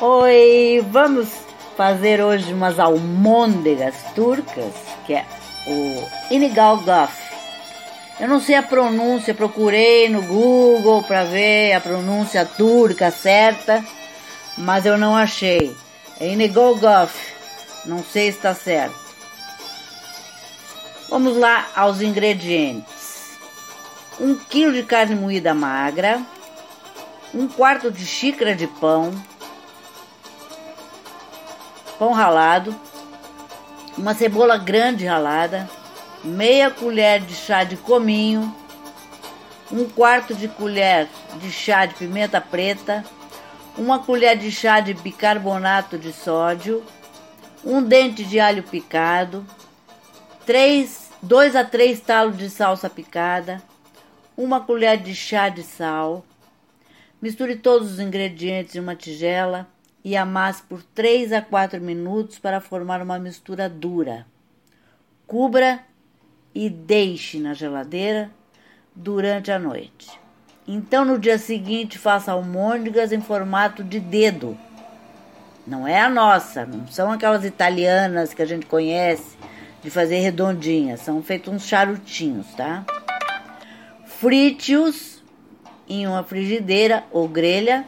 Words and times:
Oi, 0.00 0.84
vamos 0.90 1.28
fazer 1.76 2.20
hoje 2.20 2.52
umas 2.52 2.80
almôndegas 2.80 3.94
turcas, 4.12 4.74
que 5.06 5.14
é 5.14 5.24
o 5.68 6.34
Inigalgaf. 6.34 7.14
Eu 8.18 8.26
não 8.26 8.40
sei 8.40 8.56
a 8.56 8.62
pronúncia, 8.62 9.32
procurei 9.32 10.08
no 10.08 10.20
Google 10.22 11.04
para 11.04 11.22
ver 11.22 11.74
a 11.74 11.80
pronúncia 11.80 12.44
turca 12.44 13.12
certa, 13.12 13.84
mas 14.58 14.84
eu 14.84 14.98
não 14.98 15.16
achei. 15.16 15.76
É 16.18 16.26
Inigalgaf, 16.26 17.14
não 17.86 18.02
sei 18.02 18.32
se 18.32 18.38
está 18.38 18.52
certo. 18.52 18.98
Vamos 21.08 21.36
lá 21.36 21.68
aos 21.76 22.02
ingredientes: 22.02 23.38
um 24.20 24.34
quilo 24.34 24.72
de 24.72 24.82
carne 24.82 25.14
moída 25.14 25.54
magra, 25.54 26.20
um 27.32 27.46
quarto 27.46 27.92
de 27.92 28.04
xícara 28.04 28.56
de 28.56 28.66
pão, 28.66 29.12
pão 31.98 32.12
ralado, 32.12 32.74
uma 33.96 34.14
cebola 34.14 34.56
grande 34.56 35.06
ralada, 35.06 35.68
meia 36.22 36.70
colher 36.70 37.20
de 37.20 37.34
chá 37.34 37.64
de 37.64 37.76
cominho, 37.76 38.54
um 39.70 39.88
quarto 39.88 40.34
de 40.34 40.48
colher 40.48 41.08
de 41.40 41.50
chá 41.50 41.86
de 41.86 41.94
pimenta 41.94 42.40
preta, 42.40 43.04
uma 43.76 43.98
colher 43.98 44.36
de 44.36 44.50
chá 44.50 44.80
de 44.80 44.94
bicarbonato 44.94 45.98
de 45.98 46.12
sódio, 46.12 46.84
um 47.64 47.82
dente 47.82 48.24
de 48.24 48.38
alho 48.38 48.62
picado, 48.62 49.46
três, 50.44 51.10
dois 51.22 51.56
a 51.56 51.64
três 51.64 52.00
talos 52.00 52.36
de 52.36 52.50
salsa 52.50 52.90
picada, 52.90 53.62
uma 54.36 54.60
colher 54.60 54.98
de 54.98 55.14
chá 55.14 55.48
de 55.48 55.62
sal. 55.62 56.24
Misture 57.22 57.56
todos 57.56 57.92
os 57.92 58.00
ingredientes 58.00 58.74
em 58.74 58.80
uma 58.80 58.94
tigela 58.94 59.66
e 60.04 60.16
amasse 60.16 60.62
por 60.62 60.82
3 60.82 61.32
a 61.32 61.40
4 61.40 61.80
minutos 61.80 62.38
para 62.38 62.60
formar 62.60 63.00
uma 63.00 63.18
mistura 63.18 63.68
dura. 63.68 64.26
Cubra 65.26 65.80
e 66.54 66.68
deixe 66.68 67.38
na 67.38 67.54
geladeira 67.54 68.30
durante 68.94 69.50
a 69.50 69.58
noite. 69.58 70.10
Então, 70.68 71.04
no 71.04 71.18
dia 71.18 71.38
seguinte, 71.38 71.98
faça 71.98 72.32
almôndegas 72.32 73.12
em 73.12 73.20
formato 73.20 73.82
de 73.82 73.98
dedo. 73.98 74.56
Não 75.66 75.88
é 75.88 76.00
a 76.00 76.10
nossa, 76.10 76.66
não 76.66 76.86
são 76.86 77.10
aquelas 77.10 77.44
italianas 77.44 78.34
que 78.34 78.42
a 78.42 78.46
gente 78.46 78.66
conhece 78.66 79.36
de 79.82 79.90
fazer 79.90 80.18
redondinhas, 80.18 81.00
são 81.00 81.22
feitos 81.22 81.52
uns 81.52 81.66
charutinhos, 81.66 82.46
tá? 82.54 82.84
Frite-os 84.06 85.22
em 85.88 86.06
uma 86.06 86.22
frigideira 86.22 87.04
ou 87.10 87.28
grelha 87.28 87.84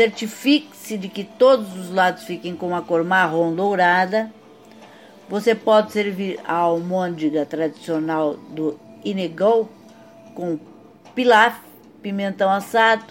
Certifique-se 0.00 0.96
de 0.96 1.10
que 1.10 1.22
todos 1.22 1.76
os 1.76 1.90
lados 1.90 2.22
fiquem 2.22 2.56
com 2.56 2.74
a 2.74 2.80
cor 2.80 3.04
marrom 3.04 3.54
dourada. 3.54 4.32
Você 5.28 5.54
pode 5.54 5.92
servir 5.92 6.40
a 6.42 6.54
almôndega 6.54 7.44
tradicional 7.44 8.34
do 8.34 8.80
Inegol 9.04 9.68
com 10.34 10.58
pilaf, 11.14 11.60
pimentão 12.00 12.50
assado, 12.50 13.04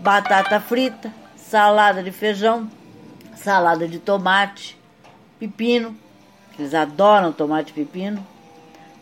batata 0.00 0.58
frita, 0.58 1.12
salada 1.36 2.02
de 2.02 2.10
feijão, 2.10 2.66
salada 3.36 3.86
de 3.86 3.98
tomate, 3.98 4.78
pepino, 5.38 5.94
eles 6.58 6.72
adoram 6.72 7.32
tomate 7.32 7.70
pepino, 7.70 8.26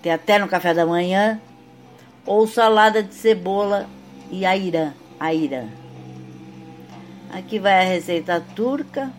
tem 0.02 0.10
até 0.10 0.40
no 0.40 0.48
café 0.48 0.74
da 0.74 0.84
manhã, 0.84 1.40
ou 2.26 2.48
salada 2.48 3.00
de 3.00 3.14
cebola 3.14 3.86
e 4.28 4.44
airã. 4.44 4.92
Aira. 5.22 5.68
Aqui 7.30 7.60
vai 7.60 7.74
a 7.74 7.88
receita 7.88 8.44
turca, 8.56 9.12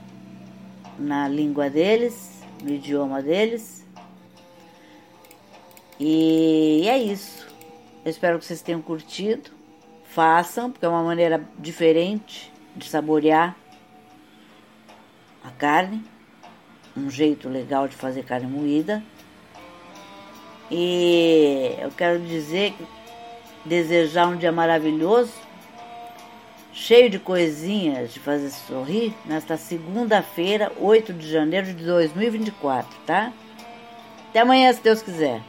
na 0.99 1.29
língua 1.29 1.69
deles, 1.69 2.43
no 2.61 2.71
idioma 2.71 3.21
deles. 3.21 3.85
E 5.97 6.83
é 6.89 6.97
isso. 6.97 7.47
Eu 8.03 8.11
espero 8.11 8.37
que 8.37 8.43
vocês 8.43 8.61
tenham 8.61 8.81
curtido. 8.81 9.49
Façam, 10.03 10.69
porque 10.69 10.85
é 10.85 10.89
uma 10.89 11.03
maneira 11.03 11.41
diferente 11.57 12.51
de 12.75 12.89
saborear 12.89 13.55
a 15.41 15.51
carne. 15.51 16.03
Um 16.97 17.09
jeito 17.09 17.47
legal 17.47 17.87
de 17.87 17.95
fazer 17.95 18.23
carne 18.25 18.47
moída. 18.47 19.01
E 20.69 21.77
eu 21.79 21.91
quero 21.91 22.19
dizer 22.19 22.73
que 22.73 22.85
desejar 23.65 24.27
um 24.27 24.35
dia 24.35 24.51
maravilhoso 24.51 25.52
cheio 26.73 27.09
de 27.09 27.19
coisinhas 27.19 28.13
de 28.13 28.19
fazer 28.19 28.49
sorrir, 28.49 29.13
nesta 29.25 29.55
segunda-feira, 29.55 30.71
8 30.79 31.13
de 31.13 31.31
janeiro 31.31 31.67
de 31.67 31.85
2024, 31.85 32.89
tá? 33.05 33.31
Até 34.29 34.39
amanhã, 34.39 34.73
se 34.73 34.81
Deus 34.81 35.01
quiser. 35.01 35.41